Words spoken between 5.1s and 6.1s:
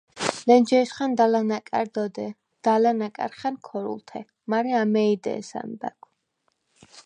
დე̄ს’ ა̈მბა̈გვ.